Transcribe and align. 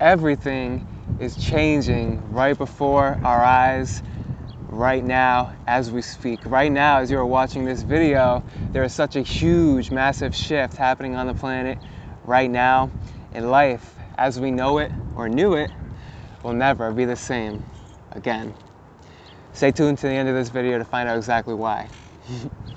everything 0.00 0.86
is 1.20 1.36
changing 1.36 2.32
right 2.32 2.56
before 2.56 3.20
our 3.22 3.44
eyes 3.44 4.02
right 4.68 5.04
now 5.04 5.52
as 5.66 5.90
we 5.90 6.00
speak. 6.00 6.40
Right 6.46 6.72
now, 6.72 6.98
as 6.98 7.10
you're 7.10 7.26
watching 7.26 7.64
this 7.66 7.82
video, 7.82 8.42
there 8.72 8.82
is 8.82 8.94
such 8.94 9.16
a 9.16 9.20
huge, 9.20 9.90
massive 9.90 10.34
shift 10.34 10.74
happening 10.74 11.16
on 11.16 11.26
the 11.26 11.34
planet 11.34 11.78
right 12.24 12.50
now. 12.50 12.90
And 13.32 13.50
life, 13.50 13.94
as 14.16 14.40
we 14.40 14.50
know 14.50 14.78
it 14.78 14.90
or 15.16 15.28
knew 15.28 15.54
it, 15.54 15.70
will 16.42 16.54
never 16.54 16.90
be 16.92 17.04
the 17.04 17.16
same 17.16 17.62
again. 18.12 18.54
Stay 19.52 19.70
tuned 19.70 19.98
to 19.98 20.06
the 20.06 20.14
end 20.14 20.28
of 20.28 20.34
this 20.34 20.48
video 20.48 20.78
to 20.78 20.84
find 20.84 21.08
out 21.08 21.16
exactly 21.16 21.54
why. 21.54 21.88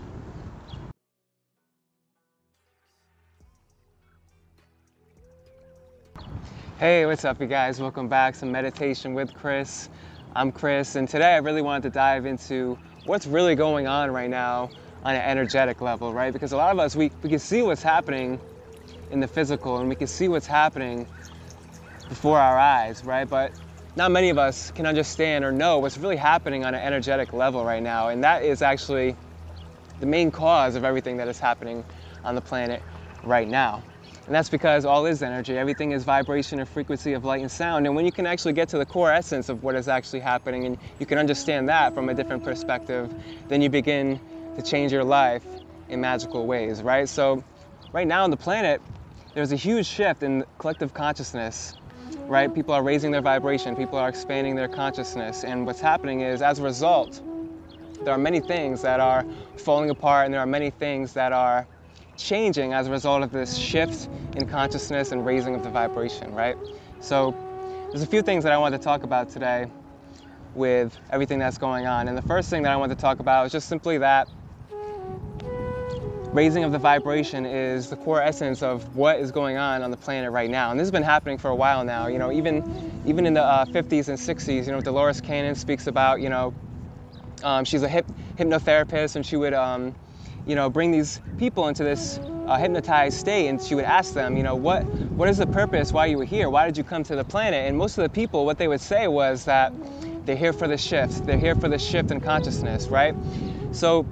hey, 6.84 7.06
what's 7.06 7.24
up, 7.24 7.40
you 7.40 7.48
guys? 7.48 7.80
Welcome 7.80 8.10
back 8.10 8.36
to 8.40 8.46
Meditation 8.46 9.14
with 9.14 9.34
Chris. 9.34 9.88
I'm 10.36 10.52
Chris, 10.52 10.98
and 10.98 11.08
today 11.08 11.34
I 11.34 11.38
really 11.38 11.62
wanted 11.62 11.84
to 11.84 11.90
dive 11.92 12.26
into 12.26 12.78
what's 13.06 13.26
really 13.26 13.56
going 13.56 13.88
on 13.88 14.12
right 14.12 14.30
now 14.30 14.70
on 15.02 15.16
an 15.16 15.22
energetic 15.22 15.80
level, 15.80 16.12
right? 16.12 16.34
Because 16.34 16.52
a 16.52 16.58
lot 16.58 16.74
of 16.74 16.80
us, 16.80 16.94
we, 16.94 17.10
we 17.22 17.30
can 17.30 17.40
see 17.40 17.62
what's 17.62 17.82
happening 17.82 18.38
in 19.12 19.22
the 19.22 19.30
physical 19.30 19.78
and 19.78 19.88
we 19.88 19.96
can 19.96 20.08
see 20.08 20.28
what's 20.28 20.46
happening 20.46 21.08
before 22.10 22.38
our 22.38 22.60
eyes, 22.60 23.02
right? 23.06 23.30
But 23.30 23.54
not 23.96 24.12
many 24.12 24.30
of 24.30 24.38
us 24.38 24.70
can 24.72 24.86
understand 24.86 25.46
or 25.46 25.54
know 25.54 25.80
what's 25.80 25.98
really 25.98 26.18
happening 26.18 26.66
on 26.66 26.76
an 26.76 26.82
energetic 26.82 27.32
level 27.32 27.64
right 27.64 27.82
now. 27.82 28.10
And 28.10 28.26
that 28.26 28.44
is 28.44 28.62
actually 28.62 29.16
the 30.02 30.06
main 30.06 30.32
cause 30.32 30.76
of 30.76 30.84
everything 30.84 31.16
that 31.16 31.30
is 31.30 31.40
happening 31.40 31.86
on 32.26 32.36
the 32.36 32.42
planet 32.42 32.84
right 33.24 33.48
now. 33.48 33.84
And 34.26 34.34
that's 34.34 34.50
because 34.50 34.86
all 34.86 35.06
is 35.06 35.22
energy. 35.22 35.58
Everything 35.58 35.92
is 35.92 36.06
vibration 36.06 36.60
and 36.60 36.68
frequency 36.68 37.12
of 37.14 37.26
light 37.26 37.42
and 37.42 37.52
sound. 37.52 37.86
And 37.86 37.96
when 37.96 38.06
you 38.06 38.12
can 38.12 38.26
actually 38.26 38.54
get 38.54 38.70
to 38.70 38.78
the 38.78 38.86
core 38.86 39.12
essence 39.12 39.50
of 39.50 39.64
what 39.64 39.76
is 39.76 39.90
actually 39.90 40.22
happening 40.22 40.66
and 40.66 40.78
you 41.00 41.06
can 41.06 41.18
understand 41.18 41.68
that 41.68 41.94
from 41.94 42.08
a 42.08 42.14
different 42.14 42.44
perspective, 42.44 43.14
then 43.50 43.62
you 43.62 43.70
begin 43.70 44.20
to 44.56 44.62
change 44.62 44.94
your 44.94 45.04
life 45.04 45.46
in 45.90 46.00
magical 46.00 46.48
ways, 46.48 46.82
right? 46.82 47.10
So, 47.10 47.44
right 47.92 48.08
now 48.08 48.24
on 48.24 48.32
the 48.32 48.38
planet, 48.38 48.82
there's 49.34 49.52
a 49.52 49.58
huge 49.58 49.86
shift 49.86 50.24
in 50.24 50.46
collective 50.58 50.94
consciousness, 50.94 51.76
right? 52.28 52.54
People 52.54 52.74
are 52.74 52.84
raising 52.84 53.12
their 53.12 53.22
vibration, 53.22 53.76
people 53.76 54.00
are 54.00 54.08
expanding 54.08 54.56
their 54.56 54.70
consciousness. 54.70 55.44
And 55.44 55.66
what's 55.66 55.82
happening 55.82 56.22
is, 56.22 56.42
as 56.42 56.60
a 56.60 56.64
result, 56.64 57.22
there 58.04 58.14
are 58.14 58.18
many 58.18 58.40
things 58.40 58.82
that 58.84 59.00
are 59.00 59.26
falling 59.58 59.90
apart 59.90 60.26
and 60.26 60.34
there 60.34 60.42
are 60.42 60.46
many 60.46 60.70
things 60.70 61.14
that 61.14 61.34
are 61.34 61.68
changing 62.18 62.74
as 62.74 62.88
a 62.88 62.92
result 62.92 63.24
of 63.24 63.32
this 63.32 63.58
shift 63.58 64.10
in 64.36 64.48
consciousness 64.48 65.12
and 65.12 65.26
raising 65.26 65.56
of 65.56 65.64
the 65.64 65.70
vibration, 65.70 66.34
right? 66.34 66.58
So 67.00 67.36
there's 67.92 68.04
a 68.04 68.08
few 68.08 68.22
things 68.22 68.44
that 68.44 68.54
I 68.54 68.58
want 68.58 68.74
to 68.74 68.80
talk 68.80 69.04
about 69.04 69.30
today 69.30 69.68
with 70.56 70.98
everything 71.10 71.40
that's 71.40 71.58
going 71.58 71.86
on. 71.86 72.08
And 72.08 72.18
the 72.18 72.22
first 72.22 72.50
thing 72.50 72.64
that 72.64 72.72
I 72.72 72.76
want 72.76 72.92
to 72.92 72.96
talk 72.96 73.20
about 73.20 73.46
is 73.46 73.52
just 73.52 73.68
simply 73.68 73.98
that 74.00 74.28
raising 76.34 76.64
of 76.64 76.72
the 76.72 76.80
vibration 76.80 77.46
is 77.46 77.90
the 77.90 77.96
core 77.96 78.22
essence 78.22 78.64
of 78.64 78.96
what 78.96 79.20
is 79.20 79.32
going 79.32 79.58
on 79.58 79.84
on 79.84 79.92
the 79.92 79.98
planet 79.98 80.32
right 80.32 80.50
now. 80.50 80.72
And 80.72 80.80
this 80.80 80.86
has 80.86 80.92
been 80.92 81.04
happening 81.04 81.38
for 81.38 81.50
a 81.50 81.56
while 81.56 81.84
now. 81.84 82.08
You 82.08 82.18
know, 82.18 82.32
even 82.32 83.02
even 83.06 83.26
in 83.26 83.34
the 83.34 83.44
uh, 83.44 83.66
50s 83.66 84.08
and 84.08 84.18
60s, 84.18 84.66
you 84.66 84.72
know, 84.72 84.82
Dolores 84.82 85.22
Cannon 85.22 85.56
speaks 85.56 85.88
about, 85.88 86.22
you 86.22 86.30
know, 86.30 86.54
um, 87.44 87.66
she's 87.66 87.84
a 87.84 87.90
hip, 87.90 88.06
hypnotherapist 88.38 89.16
and 89.16 89.26
she 89.26 89.36
would 89.36 89.54
um, 89.54 89.94
you 90.46 90.56
know, 90.56 90.70
bring 90.70 90.92
these 90.92 91.22
people 91.38 91.68
into 91.68 91.84
this 91.84 92.20
uh, 92.48 92.58
hypnotized 92.58 93.18
state 93.18 93.48
and 93.48 93.62
she 93.62 93.76
would 93.76 93.86
ask 93.86 94.14
them, 94.14 94.36
you 94.36 94.44
know, 94.44 94.56
what, 94.56 94.84
what 95.16 95.30
is 95.30 95.38
the 95.38 95.48
purpose 95.48 95.94
why 95.94 96.08
you 96.08 96.18
were 96.18 96.26
here? 96.26 96.50
Why 96.50 96.66
did 96.66 96.78
you 96.78 96.84
come 96.84 97.04
to 97.04 97.16
the 97.16 97.24
planet? 97.24 97.68
And 97.68 97.78
most 97.78 97.98
of 97.98 98.04
the 98.04 98.10
people, 98.10 98.46
what 98.46 98.58
they 98.58 98.68
would 98.68 98.82
say 98.82 99.08
was 99.08 99.46
that 99.46 99.74
they're 100.26 100.36
here 100.36 100.54
for 100.54 100.68
the 100.68 100.78
shift. 100.78 101.26
They're 101.26 101.38
here 101.38 101.56
for 101.56 101.70
the 101.70 101.80
shift 101.80 102.12
in 102.12 102.20
consciousness, 102.20 102.88
right? 102.88 103.16
So 103.72 104.06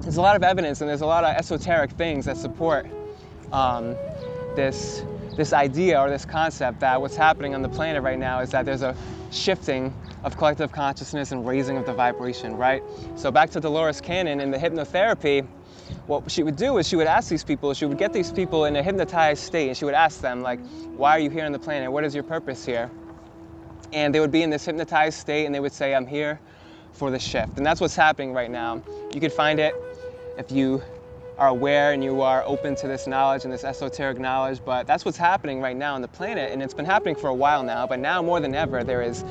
there's 0.00 0.16
a 0.16 0.22
lot 0.22 0.36
of 0.36 0.42
evidence 0.42 0.80
and 0.80 0.90
there's 0.90 1.00
a 1.00 1.06
lot 1.06 1.24
of 1.24 1.34
esoteric 1.36 1.92
things 1.92 2.24
that 2.24 2.36
support 2.36 2.86
um, 3.52 3.94
this 4.56 5.04
this 5.36 5.54
idea 5.54 5.98
or 5.98 6.10
this 6.10 6.26
concept 6.26 6.80
that 6.80 7.00
what's 7.00 7.16
happening 7.16 7.54
on 7.54 7.62
the 7.62 7.68
planet 7.68 8.02
right 8.02 8.18
now 8.18 8.40
is 8.40 8.50
that 8.50 8.66
there's 8.66 8.82
a 8.82 8.94
shifting 9.30 9.94
of 10.24 10.36
collective 10.36 10.72
consciousness 10.72 11.32
and 11.32 11.46
raising 11.46 11.76
of 11.76 11.86
the 11.86 11.92
vibration, 11.92 12.56
right? 12.56 12.82
So 13.16 13.30
back 13.30 13.50
to 13.50 13.60
Dolores 13.60 14.00
Cannon 14.00 14.40
in 14.40 14.50
the 14.50 14.58
hypnotherapy, 14.58 15.46
what 16.06 16.30
she 16.30 16.42
would 16.42 16.56
do 16.56 16.78
is 16.78 16.88
she 16.88 16.96
would 16.96 17.06
ask 17.06 17.28
these 17.28 17.44
people, 17.44 17.74
she 17.74 17.84
would 17.86 17.98
get 17.98 18.12
these 18.12 18.32
people 18.32 18.64
in 18.64 18.76
a 18.76 18.82
hypnotized 18.82 19.42
state 19.42 19.68
and 19.68 19.76
she 19.76 19.84
would 19.84 19.94
ask 19.94 20.20
them 20.20 20.42
like, 20.42 20.60
why 20.96 21.10
are 21.10 21.18
you 21.18 21.30
here 21.30 21.44
on 21.44 21.52
the 21.52 21.58
planet? 21.58 21.90
What 21.90 22.04
is 22.04 22.14
your 22.14 22.24
purpose 22.24 22.64
here? 22.64 22.90
And 23.92 24.14
they 24.14 24.20
would 24.20 24.32
be 24.32 24.42
in 24.42 24.50
this 24.50 24.64
hypnotized 24.64 25.18
state 25.18 25.44
and 25.44 25.54
they 25.54 25.60
would 25.60 25.72
say, 25.72 25.94
I'm 25.94 26.06
here 26.06 26.40
for 26.92 27.10
the 27.10 27.18
shift. 27.18 27.56
And 27.56 27.66
that's 27.66 27.80
what's 27.80 27.96
happening 27.96 28.32
right 28.32 28.50
now. 28.50 28.82
You 29.12 29.20
could 29.20 29.32
find 29.32 29.58
it 29.58 29.74
if 30.38 30.50
you 30.50 30.82
are 31.38 31.48
aware 31.48 31.92
and 31.92 32.04
you 32.04 32.20
are 32.20 32.44
open 32.44 32.76
to 32.76 32.86
this 32.86 33.06
knowledge 33.06 33.44
and 33.44 33.52
this 33.52 33.64
esoteric 33.64 34.18
knowledge, 34.18 34.60
but 34.64 34.86
that's 34.86 35.04
what's 35.04 35.16
happening 35.16 35.60
right 35.60 35.76
now 35.76 35.94
on 35.94 36.02
the 36.02 36.08
planet, 36.08 36.52
and 36.52 36.62
it's 36.62 36.74
been 36.74 36.84
happening 36.84 37.14
for 37.14 37.28
a 37.28 37.34
while 37.34 37.62
now, 37.62 37.86
but 37.86 37.98
now 37.98 38.22
more 38.22 38.38
than 38.38 38.54
ever, 38.54 38.84
there 38.84 39.02
is 39.02 39.24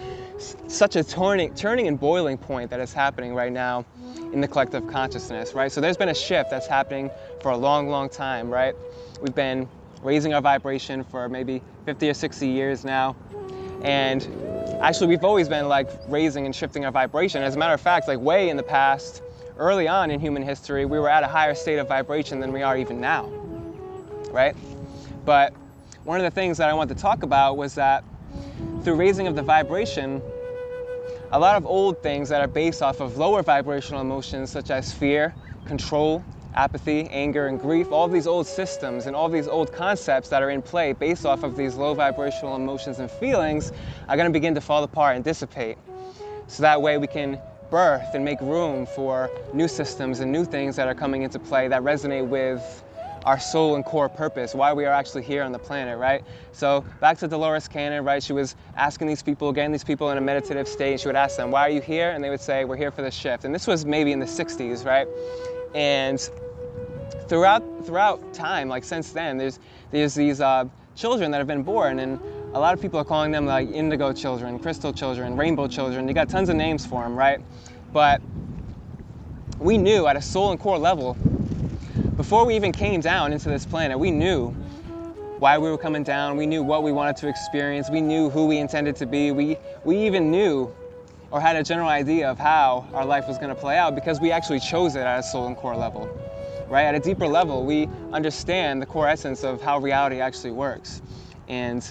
such 0.68 0.96
a 0.96 1.04
turning, 1.04 1.54
turning 1.56 1.88
and 1.88 2.00
boiling 2.00 2.38
point 2.38 2.70
that 2.72 2.80
is 2.80 2.94
happening 2.94 3.34
right 3.34 3.52
now 3.52 3.86
in 4.34 4.42
the 4.42 4.48
collective 4.48 4.88
consciousness, 4.88 5.54
right? 5.54 5.72
So 5.72 5.82
there's 5.82 5.98
been 5.98 6.10
a 6.10 6.16
shift 6.16 6.50
that's 6.50 6.68
happening 6.68 7.12
for 7.42 7.52
a 7.52 7.58
long, 7.58 7.90
long 7.90 8.10
time, 8.10 8.50
right? 8.50 8.76
We've 9.22 9.36
been 9.36 9.68
raising 10.02 10.34
our 10.34 10.42
vibration 10.42 11.04
for 11.04 11.30
maybe 11.30 11.62
50 11.86 12.10
or 12.10 12.14
60 12.14 12.48
years 12.48 12.84
now, 12.84 13.16
and 13.84 14.28
actually 14.82 15.08
we've 15.08 15.24
always 15.24 15.48
been 15.48 15.68
like 15.68 15.90
raising 16.08 16.46
and 16.46 16.56
shifting 16.56 16.86
our 16.86 16.92
vibration. 16.92 17.44
As 17.44 17.56
a 17.56 17.60
matter 17.60 17.74
of 17.74 17.82
fact, 17.82 18.08
like 18.08 18.20
way 18.20 18.50
in 18.50 18.58
the 18.58 18.64
past, 18.64 19.22
early 19.58 19.88
on 19.88 20.10
in 20.12 20.20
human 20.20 20.42
history, 20.42 20.86
we 20.86 21.00
were 21.00 21.10
at 21.10 21.24
a 21.24 21.28
higher 21.28 21.54
state 21.54 21.78
of 21.78 21.88
vibration 21.88 22.40
than 22.40 22.52
we 22.52 22.64
are 22.64 22.78
even 22.78 23.00
now, 23.00 23.28
right? 24.32 24.56
But 25.24 25.54
one 26.04 26.20
of 26.20 26.24
the 26.24 26.32
things 26.32 26.58
that 26.58 26.70
I 26.70 26.74
want 26.74 26.90
to 26.90 26.96
talk 26.96 27.22
about 27.22 27.58
was 27.58 27.76
that 27.76 28.04
through 28.84 28.96
raising 28.96 29.28
of 29.28 29.36
the 29.36 29.44
vibration, 29.44 30.22
a 31.34 31.40
lot 31.40 31.56
of 31.56 31.66
old 31.66 31.98
things 32.04 32.28
that 32.28 32.42
are 32.42 32.48
based 32.48 32.82
off 32.82 33.00
of 33.00 33.18
lower 33.18 33.42
vibrational 33.42 34.02
emotions 34.02 34.52
such 34.52 34.70
as 34.70 34.92
fear, 34.92 35.34
control, 35.66 36.26
apathy, 36.54 37.08
anger, 37.10 37.48
and 37.48 37.58
grief, 37.58 37.90
all 37.90 38.10
these 38.10 38.28
old 38.28 38.46
systems 38.46 39.06
and 39.06 39.16
all 39.16 39.30
these 39.30 39.48
old 39.48 39.72
concepts 39.72 40.28
that 40.28 40.44
are 40.44 40.50
in 40.50 40.62
play 40.62 40.92
based 40.92 41.26
off 41.26 41.44
of 41.44 41.56
these 41.56 41.76
low 41.76 41.94
vibrational 41.94 42.58
emotions 42.58 43.00
and 43.00 43.10
feelings 43.10 43.72
are 44.10 44.18
going 44.18 44.28
to 44.28 44.34
begin 44.34 44.54
to 44.54 44.60
fall 44.60 44.84
apart 44.84 45.16
and 45.16 45.24
dissipate. 45.24 45.78
So 46.48 46.64
that 46.64 46.82
way 46.82 46.98
we 46.98 47.08
can 47.08 47.40
birth 47.70 48.14
and 48.14 48.26
make 48.26 48.42
room 48.42 48.86
for 48.86 49.32
new 49.54 49.70
systems 49.70 50.20
and 50.20 50.34
new 50.34 50.44
things 50.44 50.76
that 50.76 50.90
are 50.90 50.96
coming 50.96 51.22
into 51.22 51.40
play 51.40 51.70
that 51.70 51.82
resonate 51.82 52.28
with 52.28 52.84
our 53.26 53.40
soul 53.40 53.76
and 53.76 53.86
core 53.86 54.10
purpose, 54.10 54.56
why 54.56 54.74
we 54.74 54.86
are 54.86 54.94
actually 54.94 55.24
here 55.24 55.44
on 55.44 55.52
the 55.52 55.60
planet, 55.60 55.98
right? 55.98 56.24
So 56.52 56.84
back 57.00 57.18
to 57.20 57.28
Dolores 57.28 57.68
Cannon, 57.68 58.04
right? 58.04 58.22
She 58.22 58.34
was 58.34 58.56
asking 58.76 59.08
these 59.08 59.22
people, 59.22 59.52
getting 59.52 59.72
these 59.72 59.84
people 59.84 60.10
in 60.10 60.18
a 60.18 60.22
meditative 60.22 60.68
state. 60.68 61.00
She 61.00 61.08
would 61.08 61.16
ask 61.16 61.38
them, 61.38 61.52
why 61.52 61.62
are 61.62 61.70
you 61.70 61.82
here? 61.82 62.12
And 62.12 62.24
they 62.24 62.30
would 62.30 62.42
say, 62.42 62.66
we're 62.66 62.78
here 62.78 62.92
for 62.92 63.02
the 63.02 63.12
shift. 63.12 63.46
And 63.46 63.54
this 63.54 63.68
was 63.68 63.86
maybe 63.86 64.12
in 64.12 64.20
the 64.20 64.26
60s, 64.26 64.86
right? 64.86 65.08
And 65.76 66.20
throughout 67.28 67.86
throughout 67.86 68.34
time, 68.34 68.68
like 68.68 68.84
since 68.84 69.12
then, 69.12 69.38
there's 69.38 69.58
there's 69.92 70.14
these 70.14 70.42
uh, 70.42 70.66
children 70.96 71.32
that 71.32 71.38
have 71.38 71.48
been 71.48 71.64
born, 71.64 72.00
and 72.00 72.20
a 72.54 72.60
lot 72.60 72.74
of 72.74 72.82
people 72.82 73.00
are 73.00 73.06
calling 73.06 73.32
them 73.32 73.46
like 73.46 73.70
indigo 73.72 74.12
children, 74.12 74.60
crystal 74.60 74.92
children, 74.92 75.38
rainbow 75.38 75.68
children. 75.68 76.08
You 76.10 76.14
got 76.14 76.28
tons 76.28 76.50
of 76.50 76.58
names 76.58 76.86
for 76.86 77.04
them, 77.04 77.16
right? 77.16 77.40
But 77.94 78.22
we 79.60 79.78
knew 79.78 80.08
at 80.08 80.18
a 80.18 80.22
soul 80.22 80.52
and 80.52 80.60
core 80.60 80.78
level, 80.78 81.16
before 82.32 82.46
we 82.46 82.56
even 82.56 82.72
came 82.72 83.02
down 83.02 83.34
into 83.34 83.50
this 83.50 83.66
planet, 83.66 84.00
we 84.00 84.10
knew 84.10 84.52
why 85.40 85.58
we 85.58 85.70
were 85.70 85.78
coming 85.78 86.02
down. 86.02 86.38
We 86.38 86.46
knew 86.46 86.64
what 86.64 86.82
we 86.82 86.94
wanted 86.94 87.18
to 87.18 87.28
experience. 87.28 87.90
We 87.90 88.00
knew 88.00 88.30
who 88.30 88.48
we 88.48 88.58
intended 88.58 88.96
to 88.96 89.06
be. 89.06 89.34
We, 89.34 89.58
we 89.84 89.98
even 90.06 90.32
knew 90.32 90.74
or 91.30 91.42
had 91.42 91.58
a 91.58 91.64
general 91.64 91.90
idea 91.90 92.32
of 92.32 92.40
how 92.40 92.88
our 92.94 93.04
life 93.04 93.28
was 93.28 93.38
going 93.38 93.50
to 93.50 93.56
play 93.56 93.78
out 93.78 93.96
because 93.96 94.22
we 94.22 94.32
actually 94.32 94.62
chose 94.62 94.96
it 94.96 95.02
at 95.02 95.20
a 95.20 95.24
soul 95.24 95.48
and 95.48 95.58
core 95.58 95.76
level. 95.76 96.10
Right? 96.70 96.86
At 96.86 96.96
a 96.96 97.02
deeper 97.02 97.28
level, 97.28 97.66
we 97.66 97.90
understand 98.14 98.82
the 98.82 98.86
core 98.86 99.10
essence 99.10 99.44
of 99.44 99.62
how 99.62 99.80
reality 99.80 100.22
actually 100.22 100.52
works. 100.52 101.02
And 101.50 101.84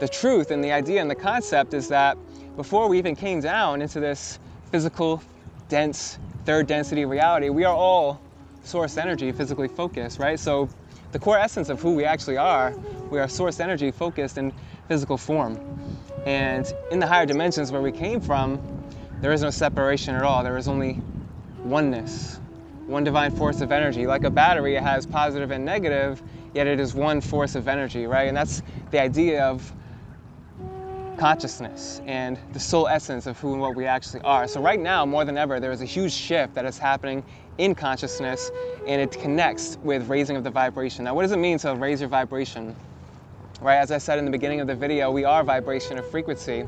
the 0.00 0.08
truth 0.08 0.50
and 0.50 0.64
the 0.64 0.72
idea 0.72 1.00
and 1.00 1.08
the 1.08 1.14
concept 1.14 1.74
is 1.74 1.86
that 1.90 2.18
before 2.56 2.88
we 2.88 2.98
even 2.98 3.14
came 3.14 3.38
down 3.38 3.82
into 3.82 4.00
this 4.00 4.40
physical, 4.72 5.22
dense, 5.68 6.18
third 6.44 6.66
density 6.66 7.04
reality, 7.04 7.50
we 7.50 7.62
are 7.62 7.76
all 7.76 8.20
source 8.62 8.96
energy, 8.96 9.32
physically 9.32 9.68
focused, 9.68 10.18
right? 10.18 10.38
So 10.38 10.68
the 11.12 11.18
core 11.18 11.38
essence 11.38 11.68
of 11.68 11.80
who 11.80 11.94
we 11.94 12.04
actually 12.04 12.36
are, 12.36 12.74
we 13.10 13.18
are 13.18 13.28
source 13.28 13.60
energy 13.60 13.90
focused 13.90 14.38
in 14.38 14.52
physical 14.88 15.16
form. 15.16 15.58
And 16.26 16.72
in 16.90 16.98
the 16.98 17.06
higher 17.06 17.26
dimensions 17.26 17.72
where 17.72 17.82
we 17.82 17.92
came 17.92 18.20
from, 18.20 18.60
there 19.20 19.32
is 19.32 19.42
no 19.42 19.50
separation 19.50 20.14
at 20.14 20.22
all. 20.22 20.44
There 20.44 20.56
is 20.56 20.68
only 20.68 21.00
oneness, 21.64 22.40
one 22.86 23.04
divine 23.04 23.30
force 23.30 23.60
of 23.60 23.72
energy. 23.72 24.06
Like 24.06 24.24
a 24.24 24.30
battery, 24.30 24.76
it 24.76 24.82
has 24.82 25.06
positive 25.06 25.50
and 25.50 25.64
negative, 25.64 26.22
yet 26.54 26.66
it 26.66 26.80
is 26.80 26.94
one 26.94 27.20
force 27.20 27.54
of 27.54 27.68
energy, 27.68 28.06
right? 28.06 28.28
And 28.28 28.36
that's 28.36 28.62
the 28.90 29.00
idea 29.00 29.44
of 29.44 29.72
consciousness 31.18 32.00
and 32.06 32.38
the 32.54 32.60
soul 32.60 32.88
essence 32.88 33.26
of 33.26 33.38
who 33.38 33.52
and 33.52 33.60
what 33.60 33.74
we 33.74 33.84
actually 33.84 34.22
are. 34.22 34.48
So, 34.48 34.62
right 34.62 34.80
now, 34.80 35.04
more 35.04 35.24
than 35.26 35.36
ever, 35.36 35.60
there 35.60 35.70
is 35.70 35.82
a 35.82 35.86
huge 35.86 36.12
shift 36.12 36.54
that 36.54 36.64
is 36.64 36.78
happening 36.78 37.22
in 37.58 37.74
consciousness 37.74 38.50
and 38.86 39.00
it 39.00 39.12
connects 39.12 39.78
with 39.82 40.08
raising 40.08 40.36
of 40.36 40.44
the 40.44 40.50
vibration. 40.50 41.04
Now, 41.04 41.14
what 41.14 41.22
does 41.22 41.32
it 41.32 41.38
mean 41.38 41.58
to 41.58 41.74
raise 41.74 42.00
your 42.00 42.08
vibration? 42.08 42.74
Right, 43.60 43.76
as 43.76 43.90
I 43.90 43.98
said 43.98 44.18
in 44.18 44.24
the 44.24 44.30
beginning 44.30 44.60
of 44.60 44.66
the 44.66 44.74
video, 44.74 45.10
we 45.10 45.24
are 45.24 45.44
vibration 45.44 45.98
of 45.98 46.10
frequency. 46.10 46.64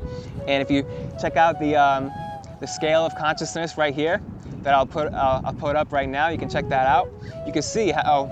And 0.47 0.61
if 0.61 0.69
you 0.69 0.85
check 1.19 1.37
out 1.37 1.59
the, 1.59 1.75
um, 1.75 2.11
the 2.59 2.67
scale 2.67 3.03
of 3.03 3.15
consciousness 3.15 3.77
right 3.77 3.95
here 3.95 4.21
that 4.61 4.75
I'll 4.75 4.85
put, 4.85 5.11
uh, 5.11 5.41
I'll 5.43 5.53
put 5.53 5.75
up 5.75 5.91
right 5.91 6.07
now, 6.07 6.29
you 6.29 6.37
can 6.37 6.49
check 6.49 6.69
that 6.69 6.85
out. 6.85 7.11
You 7.47 7.51
can 7.51 7.63
see 7.63 7.89
how 7.89 8.31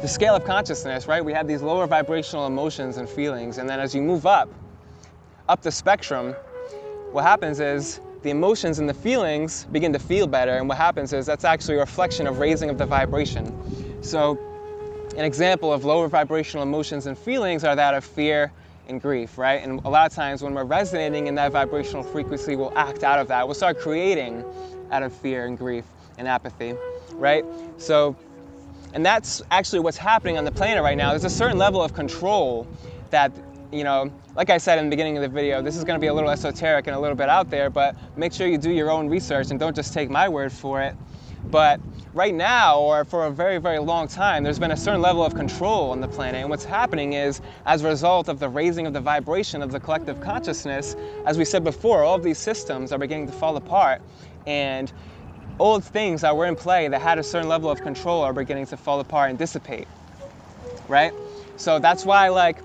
the 0.00 0.08
scale 0.08 0.36
of 0.36 0.44
consciousness, 0.44 1.08
right? 1.08 1.24
We 1.24 1.32
have 1.32 1.48
these 1.48 1.62
lower 1.62 1.86
vibrational 1.86 2.46
emotions 2.46 2.98
and 2.98 3.08
feelings, 3.08 3.58
and 3.58 3.68
then 3.68 3.80
as 3.80 3.94
you 3.94 4.02
move 4.02 4.26
up, 4.26 4.48
up 5.48 5.62
the 5.62 5.72
spectrum, 5.72 6.34
what 7.10 7.24
happens 7.24 7.58
is 7.58 8.00
the 8.24 8.30
emotions 8.30 8.78
and 8.78 8.88
the 8.88 8.94
feelings 8.94 9.64
begin 9.70 9.92
to 9.92 9.98
feel 9.98 10.26
better, 10.26 10.56
and 10.56 10.66
what 10.66 10.78
happens 10.78 11.12
is 11.12 11.26
that's 11.26 11.44
actually 11.44 11.76
a 11.76 11.80
reflection 11.80 12.26
of 12.26 12.38
raising 12.38 12.70
of 12.70 12.78
the 12.78 12.86
vibration. 12.86 14.02
So, 14.02 14.38
an 15.14 15.26
example 15.26 15.70
of 15.72 15.84
lower 15.84 16.08
vibrational 16.08 16.62
emotions 16.62 17.06
and 17.06 17.16
feelings 17.16 17.64
are 17.64 17.76
that 17.76 17.92
of 17.92 18.02
fear 18.02 18.50
and 18.88 19.00
grief, 19.00 19.36
right? 19.36 19.62
And 19.62 19.78
a 19.84 19.90
lot 19.90 20.10
of 20.10 20.14
times 20.16 20.42
when 20.42 20.54
we're 20.54 20.64
resonating 20.64 21.26
in 21.26 21.34
that 21.34 21.52
vibrational 21.52 22.02
frequency, 22.02 22.56
we'll 22.56 22.76
act 22.76 23.04
out 23.04 23.18
of 23.18 23.28
that. 23.28 23.46
We'll 23.46 23.54
start 23.54 23.78
creating 23.78 24.42
out 24.90 25.02
of 25.02 25.12
fear 25.12 25.44
and 25.44 25.56
grief 25.56 25.84
and 26.16 26.26
apathy, 26.26 26.74
right? 27.12 27.44
So, 27.76 28.16
and 28.94 29.04
that's 29.04 29.42
actually 29.50 29.80
what's 29.80 29.98
happening 29.98 30.38
on 30.38 30.46
the 30.46 30.52
planet 30.52 30.82
right 30.82 30.96
now. 30.96 31.10
There's 31.10 31.24
a 31.24 31.30
certain 31.30 31.58
level 31.58 31.82
of 31.82 31.92
control 31.92 32.66
that 33.10 33.32
you 33.74 33.82
know, 33.84 34.10
like 34.36 34.50
I 34.50 34.58
said 34.58 34.78
in 34.78 34.86
the 34.86 34.90
beginning 34.90 35.16
of 35.16 35.22
the 35.22 35.28
video, 35.28 35.60
this 35.60 35.76
is 35.76 35.82
going 35.82 35.98
to 35.98 36.00
be 36.00 36.06
a 36.06 36.14
little 36.14 36.30
esoteric 36.30 36.86
and 36.86 36.94
a 36.94 37.00
little 37.00 37.16
bit 37.16 37.28
out 37.28 37.50
there, 37.50 37.70
but 37.70 37.96
make 38.16 38.32
sure 38.32 38.46
you 38.46 38.56
do 38.56 38.70
your 38.70 38.90
own 38.90 39.08
research 39.08 39.50
and 39.50 39.58
don't 39.58 39.74
just 39.74 39.92
take 39.92 40.08
my 40.08 40.28
word 40.28 40.52
for 40.52 40.80
it. 40.80 40.94
But 41.50 41.80
right 42.14 42.34
now, 42.34 42.78
or 42.80 43.04
for 43.04 43.26
a 43.26 43.30
very, 43.30 43.58
very 43.58 43.80
long 43.80 44.06
time, 44.06 44.44
there's 44.44 44.60
been 44.60 44.70
a 44.70 44.76
certain 44.76 45.02
level 45.02 45.24
of 45.24 45.34
control 45.34 45.90
on 45.90 46.00
the 46.00 46.08
planet. 46.08 46.40
And 46.40 46.50
what's 46.50 46.64
happening 46.64 47.14
is, 47.14 47.40
as 47.66 47.82
a 47.82 47.88
result 47.88 48.28
of 48.28 48.38
the 48.38 48.48
raising 48.48 48.86
of 48.86 48.92
the 48.92 49.00
vibration 49.00 49.60
of 49.60 49.72
the 49.72 49.80
collective 49.80 50.20
consciousness, 50.20 50.94
as 51.26 51.36
we 51.36 51.44
said 51.44 51.64
before, 51.64 52.04
all 52.04 52.14
of 52.14 52.22
these 52.22 52.38
systems 52.38 52.92
are 52.92 52.98
beginning 52.98 53.26
to 53.26 53.32
fall 53.32 53.56
apart. 53.56 54.00
And 54.46 54.92
old 55.58 55.84
things 55.84 56.20
that 56.20 56.36
were 56.36 56.46
in 56.46 56.54
play 56.56 56.88
that 56.88 57.00
had 57.00 57.18
a 57.18 57.22
certain 57.22 57.48
level 57.48 57.70
of 57.70 57.82
control 57.82 58.22
are 58.22 58.32
beginning 58.32 58.66
to 58.66 58.76
fall 58.76 59.00
apart 59.00 59.30
and 59.30 59.38
dissipate. 59.38 59.88
Right? 60.88 61.12
So 61.56 61.78
that's 61.78 62.04
why, 62.04 62.28
like, 62.28 62.58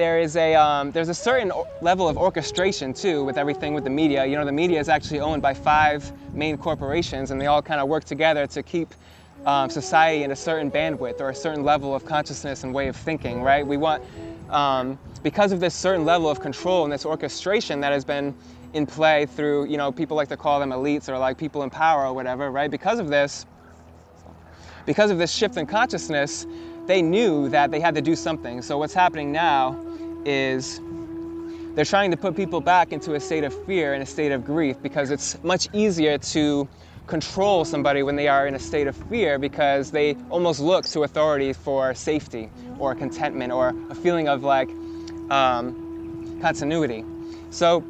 there 0.00 0.18
is 0.18 0.34
a 0.34 0.54
um, 0.54 0.92
there's 0.92 1.10
a 1.10 1.14
certain 1.14 1.52
level 1.82 2.08
of 2.08 2.16
orchestration 2.16 2.94
too 2.94 3.22
with 3.22 3.36
everything 3.36 3.74
with 3.74 3.84
the 3.84 3.90
media. 3.90 4.24
You 4.24 4.36
know, 4.36 4.46
the 4.46 4.50
media 4.52 4.80
is 4.80 4.88
actually 4.88 5.20
owned 5.20 5.42
by 5.42 5.52
five 5.52 6.10
main 6.34 6.56
corporations, 6.56 7.30
and 7.30 7.38
they 7.38 7.46
all 7.46 7.60
kind 7.60 7.82
of 7.82 7.88
work 7.88 8.04
together 8.04 8.46
to 8.46 8.62
keep 8.62 8.94
um, 9.44 9.68
society 9.68 10.24
in 10.24 10.30
a 10.30 10.36
certain 10.36 10.70
bandwidth 10.70 11.20
or 11.20 11.28
a 11.28 11.34
certain 11.34 11.64
level 11.64 11.94
of 11.94 12.06
consciousness 12.06 12.64
and 12.64 12.72
way 12.72 12.88
of 12.88 12.96
thinking. 12.96 13.42
Right? 13.42 13.66
We 13.66 13.76
want 13.76 14.02
um, 14.48 14.98
because 15.22 15.52
of 15.52 15.60
this 15.60 15.74
certain 15.74 16.06
level 16.06 16.30
of 16.30 16.40
control 16.40 16.84
and 16.84 16.92
this 16.92 17.04
orchestration 17.04 17.82
that 17.82 17.92
has 17.92 18.06
been 18.06 18.34
in 18.72 18.86
play 18.86 19.26
through 19.26 19.66
you 19.66 19.76
know 19.76 19.92
people 19.92 20.16
like 20.16 20.28
to 20.28 20.36
call 20.38 20.60
them 20.60 20.70
elites 20.70 21.10
or 21.10 21.18
like 21.18 21.36
people 21.36 21.62
in 21.62 21.68
power 21.68 22.06
or 22.06 22.14
whatever. 22.14 22.50
Right? 22.50 22.70
Because 22.70 23.00
of 23.00 23.08
this, 23.08 23.44
because 24.86 25.10
of 25.10 25.18
this 25.18 25.30
shift 25.30 25.58
in 25.58 25.66
consciousness 25.66 26.46
they 26.86 27.02
knew 27.02 27.48
that 27.50 27.70
they 27.70 27.80
had 27.80 27.94
to 27.94 28.02
do 28.02 28.16
something. 28.16 28.62
So 28.62 28.78
what's 28.78 28.94
happening 28.94 29.32
now 29.32 29.78
is 30.24 30.80
they're 31.74 31.84
trying 31.84 32.10
to 32.10 32.16
put 32.16 32.34
people 32.36 32.60
back 32.60 32.92
into 32.92 33.14
a 33.14 33.20
state 33.20 33.44
of 33.44 33.54
fear 33.64 33.94
and 33.94 34.02
a 34.02 34.06
state 34.06 34.32
of 34.32 34.44
grief 34.44 34.76
because 34.82 35.10
it's 35.10 35.42
much 35.42 35.68
easier 35.72 36.18
to 36.18 36.68
control 37.06 37.64
somebody 37.64 38.02
when 38.02 38.16
they 38.16 38.28
are 38.28 38.46
in 38.46 38.54
a 38.54 38.58
state 38.58 38.86
of 38.86 38.96
fear 39.08 39.38
because 39.38 39.90
they 39.90 40.14
almost 40.30 40.60
look 40.60 40.84
to 40.86 41.02
authority 41.02 41.52
for 41.52 41.94
safety 41.94 42.50
or 42.78 42.94
contentment 42.94 43.52
or 43.52 43.74
a 43.90 43.94
feeling 43.94 44.28
of 44.28 44.42
like 44.42 44.68
um, 45.30 46.38
continuity. 46.40 47.04
So 47.50 47.84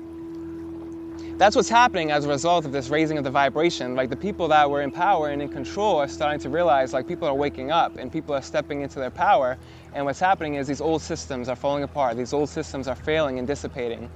that's 1.40 1.56
what's 1.56 1.70
happening 1.70 2.10
as 2.10 2.26
a 2.26 2.28
result 2.28 2.66
of 2.66 2.72
this 2.72 2.90
raising 2.90 3.16
of 3.16 3.25
the 3.25 3.31
vibration. 3.31 3.94
Like 3.94 4.10
the 4.10 4.16
people 4.16 4.48
that 4.48 4.70
were 4.70 4.82
in 4.82 4.90
power 4.90 5.31
and 5.31 5.40
in 5.40 5.48
control 5.48 5.96
are 5.96 6.06
starting 6.06 6.38
to 6.40 6.50
realize 6.50 6.92
like 6.92 7.08
people 7.08 7.26
are 7.26 7.32
waking 7.32 7.70
up 7.70 7.96
and 7.96 8.12
people 8.12 8.34
are 8.34 8.42
stepping 8.42 8.82
into 8.82 8.98
their 8.98 9.10
power. 9.10 9.56
And 9.94 10.04
what's 10.04 10.20
happening 10.20 10.56
is 10.56 10.66
these 10.66 10.82
old 10.82 11.00
systems 11.00 11.48
are 11.48 11.56
falling 11.56 11.82
apart. 11.82 12.19
These 12.19 12.34
old 12.34 12.50
systems 12.50 12.88
are 12.88 12.94
failing 12.94 13.38
and 13.38 13.48
dissipating. 13.48 14.10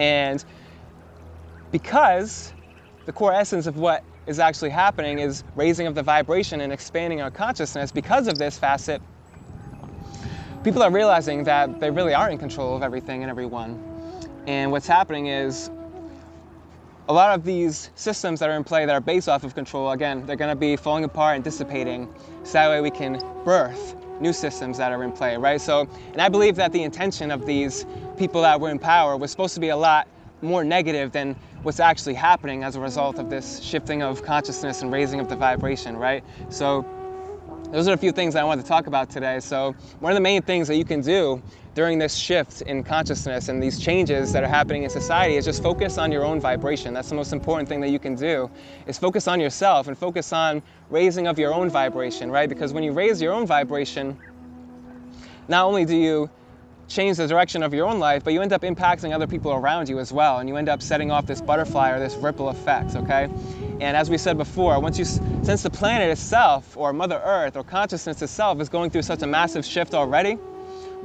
And 0.00 0.44
because 1.70 2.52
the 3.06 3.12
core 3.12 3.32
essence 3.32 3.68
of 3.68 3.76
what 3.76 4.02
is 4.26 4.40
actually 4.40 4.70
happening 4.70 5.20
is 5.20 5.44
raising 5.54 5.86
of 5.86 5.94
the 5.94 6.02
vibration 6.02 6.60
and 6.60 6.72
expanding 6.72 7.20
our 7.20 7.30
consciousness, 7.30 7.92
because 7.92 8.26
of 8.26 8.36
this 8.36 8.58
facet, 8.58 9.00
people 10.64 10.82
are 10.82 10.90
realizing 10.90 11.44
that 11.44 11.78
they 11.78 11.92
really 11.92 12.14
are 12.14 12.28
in 12.30 12.38
control 12.38 12.74
of 12.74 12.82
everything 12.82 13.22
and 13.22 13.30
everyone. 13.30 13.80
And 14.48 14.72
what's 14.72 14.88
happening 14.88 15.28
is 15.28 15.70
a 17.08 17.12
lot 17.12 17.34
of 17.34 17.44
these 17.44 17.90
systems 17.94 18.40
that 18.40 18.48
are 18.48 18.56
in 18.56 18.64
play 18.64 18.86
that 18.86 18.92
are 18.92 19.00
based 19.00 19.28
off 19.28 19.44
of 19.44 19.54
control, 19.54 19.90
again, 19.90 20.24
they're 20.26 20.36
going 20.36 20.50
to 20.50 20.56
be 20.56 20.76
falling 20.76 21.04
apart 21.04 21.34
and 21.34 21.44
dissipating. 21.44 22.08
So 22.44 22.54
that 22.54 22.70
way 22.70 22.80
we 22.80 22.90
can 22.90 23.20
birth 23.44 23.94
new 24.20 24.32
systems 24.32 24.78
that 24.78 24.92
are 24.92 25.02
in 25.02 25.12
play, 25.12 25.36
right? 25.36 25.60
So, 25.60 25.88
and 26.12 26.22
I 26.22 26.28
believe 26.28 26.56
that 26.56 26.72
the 26.72 26.82
intention 26.82 27.30
of 27.30 27.44
these 27.46 27.84
people 28.16 28.42
that 28.42 28.60
were 28.60 28.70
in 28.70 28.78
power 28.78 29.16
was 29.16 29.30
supposed 29.30 29.54
to 29.54 29.60
be 29.60 29.68
a 29.68 29.76
lot 29.76 30.08
more 30.40 30.64
negative 30.64 31.12
than 31.12 31.36
what's 31.62 31.80
actually 31.80 32.14
happening 32.14 32.64
as 32.64 32.76
a 32.76 32.80
result 32.80 33.18
of 33.18 33.28
this 33.28 33.60
shifting 33.60 34.02
of 34.02 34.22
consciousness 34.22 34.82
and 34.82 34.92
raising 34.92 35.20
of 35.20 35.28
the 35.28 35.36
vibration, 35.36 35.96
right? 35.96 36.24
So, 36.48 36.86
those 37.70 37.88
are 37.88 37.92
a 37.92 37.98
few 37.98 38.12
things 38.12 38.34
that 38.34 38.40
I 38.40 38.44
wanted 38.44 38.62
to 38.62 38.68
talk 38.68 38.86
about 38.86 39.10
today. 39.10 39.40
So, 39.40 39.74
one 40.00 40.12
of 40.12 40.16
the 40.16 40.22
main 40.22 40.42
things 40.42 40.68
that 40.68 40.76
you 40.76 40.84
can 40.84 41.00
do 41.00 41.42
during 41.74 41.98
this 41.98 42.14
shift 42.14 42.62
in 42.62 42.84
consciousness 42.84 43.48
and 43.48 43.60
these 43.62 43.80
changes 43.80 44.32
that 44.32 44.44
are 44.44 44.48
happening 44.48 44.84
in 44.84 44.90
society 44.90 45.36
is 45.36 45.44
just 45.44 45.62
focus 45.62 45.98
on 45.98 46.12
your 46.12 46.24
own 46.24 46.40
vibration. 46.40 46.94
That's 46.94 47.08
the 47.08 47.16
most 47.16 47.32
important 47.32 47.68
thing 47.68 47.80
that 47.80 47.90
you 47.90 47.98
can 47.98 48.14
do 48.14 48.48
is 48.86 48.96
focus 48.96 49.26
on 49.26 49.40
yourself 49.40 49.88
and 49.88 49.98
focus 49.98 50.32
on 50.32 50.62
raising 50.88 51.26
of 51.26 51.38
your 51.38 51.52
own 51.52 51.68
vibration, 51.68 52.30
right? 52.30 52.48
Because 52.48 52.72
when 52.72 52.84
you 52.84 52.92
raise 52.92 53.20
your 53.20 53.32
own 53.32 53.46
vibration, 53.46 54.16
not 55.48 55.64
only 55.64 55.84
do 55.84 55.96
you 55.96 56.30
change 56.86 57.16
the 57.16 57.26
direction 57.26 57.62
of 57.62 57.74
your 57.74 57.86
own 57.88 57.98
life, 57.98 58.22
but 58.22 58.32
you 58.32 58.42
end 58.42 58.52
up 58.52 58.62
impacting 58.62 59.12
other 59.12 59.26
people 59.26 59.52
around 59.52 59.88
you 59.88 59.98
as 59.98 60.12
well, 60.12 60.38
and 60.38 60.48
you 60.48 60.56
end 60.56 60.68
up 60.68 60.82
setting 60.82 61.10
off 61.10 61.26
this 61.26 61.40
butterfly 61.40 61.90
or 61.90 61.98
this 61.98 62.14
ripple 62.16 62.50
effect, 62.50 62.94
okay? 62.94 63.28
And 63.80 63.96
as 63.96 64.10
we 64.10 64.18
said 64.18 64.36
before, 64.36 64.78
once 64.80 64.98
you, 64.98 65.04
since 65.04 65.62
the 65.62 65.70
planet 65.70 66.10
itself, 66.10 66.76
or 66.76 66.92
Mother 66.92 67.20
Earth, 67.24 67.56
or 67.56 67.64
consciousness 67.64 68.20
itself 68.22 68.60
is 68.60 68.68
going 68.68 68.90
through 68.90 69.02
such 69.02 69.22
a 69.22 69.26
massive 69.26 69.64
shift 69.64 69.94
already, 69.94 70.38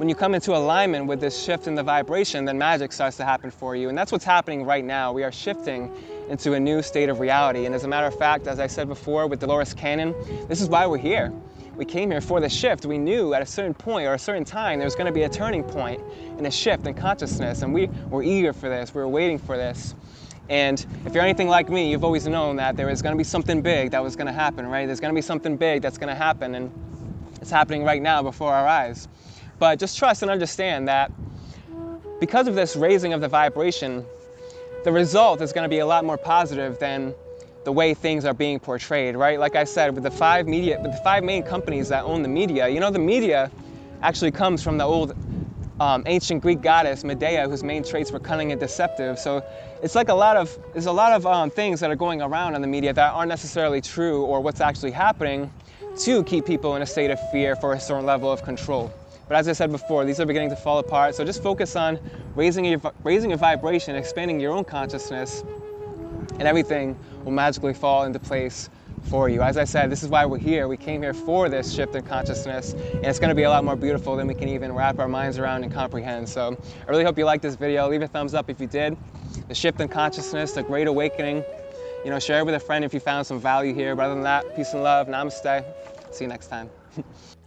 when 0.00 0.08
you 0.08 0.14
come 0.14 0.34
into 0.34 0.56
alignment 0.56 1.04
with 1.04 1.20
this 1.20 1.44
shift 1.44 1.66
in 1.66 1.74
the 1.74 1.82
vibration, 1.82 2.46
then 2.46 2.56
magic 2.56 2.90
starts 2.90 3.18
to 3.18 3.24
happen 3.26 3.50
for 3.50 3.76
you. 3.76 3.90
And 3.90 3.98
that's 3.98 4.10
what's 4.10 4.24
happening 4.24 4.64
right 4.64 4.82
now. 4.82 5.12
We 5.12 5.24
are 5.24 5.30
shifting 5.30 5.94
into 6.30 6.54
a 6.54 6.58
new 6.58 6.80
state 6.80 7.10
of 7.10 7.20
reality. 7.20 7.66
And 7.66 7.74
as 7.74 7.84
a 7.84 7.88
matter 7.88 8.06
of 8.06 8.16
fact, 8.16 8.46
as 8.46 8.60
I 8.60 8.66
said 8.66 8.88
before 8.88 9.26
with 9.26 9.40
Dolores 9.40 9.74
Cannon, 9.74 10.14
this 10.48 10.62
is 10.62 10.70
why 10.70 10.86
we're 10.86 10.96
here. 10.96 11.30
We 11.76 11.84
came 11.84 12.10
here 12.10 12.22
for 12.22 12.40
the 12.40 12.48
shift. 12.48 12.86
We 12.86 12.96
knew 12.96 13.34
at 13.34 13.42
a 13.42 13.46
certain 13.46 13.74
point 13.74 14.06
or 14.06 14.14
a 14.14 14.18
certain 14.18 14.46
time 14.46 14.78
there 14.78 14.86
was 14.86 14.94
going 14.94 15.04
to 15.06 15.12
be 15.12 15.24
a 15.24 15.28
turning 15.28 15.64
point 15.64 16.00
and 16.38 16.46
a 16.46 16.50
shift 16.50 16.86
in 16.86 16.94
consciousness. 16.94 17.60
And 17.60 17.74
we 17.74 17.88
were 18.08 18.22
eager 18.22 18.54
for 18.54 18.70
this. 18.70 18.94
We 18.94 19.02
were 19.02 19.08
waiting 19.08 19.36
for 19.36 19.58
this. 19.58 19.94
And 20.48 20.82
if 21.04 21.12
you're 21.12 21.24
anything 21.24 21.48
like 21.48 21.68
me, 21.68 21.90
you've 21.90 22.04
always 22.04 22.26
known 22.26 22.56
that 22.56 22.74
there 22.78 22.86
was 22.86 23.02
going 23.02 23.14
to 23.14 23.18
be 23.18 23.24
something 23.24 23.60
big 23.60 23.90
that 23.90 24.02
was 24.02 24.16
going 24.16 24.28
to 24.28 24.32
happen, 24.32 24.66
right? 24.66 24.86
There's 24.86 25.00
going 25.00 25.12
to 25.12 25.18
be 25.18 25.20
something 25.20 25.58
big 25.58 25.82
that's 25.82 25.98
going 25.98 26.08
to 26.08 26.14
happen. 26.14 26.54
And 26.54 26.72
it's 27.42 27.50
happening 27.50 27.84
right 27.84 28.00
now 28.00 28.22
before 28.22 28.54
our 28.54 28.66
eyes. 28.66 29.06
But 29.60 29.78
just 29.78 29.96
trust 29.98 30.22
and 30.22 30.30
understand 30.30 30.88
that 30.88 31.12
because 32.18 32.48
of 32.48 32.54
this 32.54 32.74
raising 32.74 33.12
of 33.12 33.20
the 33.20 33.28
vibration, 33.28 34.06
the 34.84 34.90
result 34.90 35.42
is 35.42 35.52
going 35.52 35.64
to 35.64 35.68
be 35.68 35.80
a 35.80 35.86
lot 35.86 36.04
more 36.04 36.16
positive 36.16 36.78
than 36.78 37.14
the 37.64 37.72
way 37.72 37.92
things 37.92 38.24
are 38.24 38.32
being 38.32 38.58
portrayed, 38.58 39.16
right? 39.16 39.38
Like 39.38 39.56
I 39.56 39.64
said, 39.64 39.94
with 39.94 40.02
the 40.02 40.10
five 40.10 40.48
media, 40.48 40.80
with 40.80 40.92
the 40.92 40.98
five 41.04 41.22
main 41.22 41.42
companies 41.42 41.90
that 41.90 42.04
own 42.04 42.22
the 42.22 42.28
media, 42.28 42.68
you 42.68 42.80
know, 42.80 42.90
the 42.90 42.98
media 42.98 43.50
actually 44.02 44.30
comes 44.30 44.62
from 44.62 44.78
the 44.78 44.84
old 44.84 45.14
um, 45.78 46.04
ancient 46.06 46.40
Greek 46.40 46.62
goddess 46.62 47.04
Medea, 47.04 47.46
whose 47.46 47.62
main 47.62 47.84
traits 47.84 48.10
were 48.12 48.18
cunning 48.18 48.52
and 48.52 48.60
deceptive. 48.60 49.18
So 49.18 49.44
it's 49.82 49.94
like 49.94 50.08
a 50.08 50.14
lot 50.14 50.38
of 50.38 50.58
there's 50.72 50.86
a 50.86 50.92
lot 50.92 51.12
of 51.12 51.26
um, 51.26 51.50
things 51.50 51.80
that 51.80 51.90
are 51.90 51.96
going 51.96 52.22
around 52.22 52.54
on 52.54 52.62
the 52.62 52.66
media 52.66 52.94
that 52.94 53.12
aren't 53.12 53.28
necessarily 53.28 53.82
true 53.82 54.24
or 54.24 54.40
what's 54.40 54.62
actually 54.62 54.92
happening 54.92 55.52
to 55.98 56.24
keep 56.24 56.46
people 56.46 56.76
in 56.76 56.82
a 56.82 56.86
state 56.86 57.10
of 57.10 57.20
fear 57.30 57.56
for 57.56 57.74
a 57.74 57.80
certain 57.80 58.06
level 58.06 58.32
of 58.32 58.42
control. 58.42 58.90
But 59.30 59.36
as 59.36 59.46
I 59.46 59.52
said 59.52 59.70
before, 59.70 60.04
these 60.04 60.18
are 60.18 60.26
beginning 60.26 60.50
to 60.50 60.56
fall 60.56 60.80
apart. 60.80 61.14
So 61.14 61.24
just 61.24 61.40
focus 61.40 61.76
on 61.76 62.00
raising 62.34 62.64
your, 62.64 62.80
raising 63.04 63.30
your 63.30 63.38
vibration, 63.38 63.94
expanding 63.94 64.40
your 64.40 64.50
own 64.50 64.64
consciousness, 64.64 65.44
and 66.32 66.42
everything 66.42 66.98
will 67.22 67.30
magically 67.30 67.72
fall 67.72 68.02
into 68.02 68.18
place 68.18 68.68
for 69.08 69.28
you. 69.28 69.40
As 69.40 69.56
I 69.56 69.62
said, 69.62 69.88
this 69.88 70.02
is 70.02 70.08
why 70.08 70.26
we're 70.26 70.38
here. 70.38 70.66
We 70.66 70.76
came 70.76 71.00
here 71.00 71.14
for 71.14 71.48
this 71.48 71.72
shift 71.72 71.94
in 71.94 72.02
consciousness, 72.02 72.72
and 72.72 73.04
it's 73.04 73.20
going 73.20 73.28
to 73.28 73.36
be 73.36 73.44
a 73.44 73.50
lot 73.50 73.62
more 73.62 73.76
beautiful 73.76 74.16
than 74.16 74.26
we 74.26 74.34
can 74.34 74.48
even 74.48 74.72
wrap 74.72 74.98
our 74.98 75.06
minds 75.06 75.38
around 75.38 75.62
and 75.62 75.72
comprehend. 75.72 76.28
So 76.28 76.60
I 76.88 76.90
really 76.90 77.04
hope 77.04 77.16
you 77.16 77.24
liked 77.24 77.44
this 77.44 77.54
video. 77.54 77.88
Leave 77.88 78.02
a 78.02 78.08
thumbs 78.08 78.34
up 78.34 78.50
if 78.50 78.60
you 78.60 78.66
did. 78.66 78.96
The 79.46 79.54
shift 79.54 79.80
in 79.80 79.86
consciousness, 79.86 80.54
the 80.54 80.64
great 80.64 80.88
awakening. 80.88 81.44
You 82.04 82.10
know, 82.10 82.18
share 82.18 82.40
it 82.40 82.46
with 82.46 82.56
a 82.56 82.60
friend 82.60 82.84
if 82.84 82.92
you 82.92 82.98
found 82.98 83.28
some 83.28 83.38
value 83.38 83.74
here. 83.74 83.94
But 83.94 84.06
other 84.06 84.14
than 84.14 84.24
that, 84.24 84.56
peace 84.56 84.72
and 84.72 84.82
love. 84.82 85.06
Namaste. 85.06 85.64
See 86.10 86.24
you 86.24 86.28
next 86.28 86.48
time. 86.48 86.68